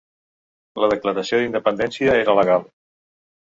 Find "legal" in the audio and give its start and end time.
2.43-2.69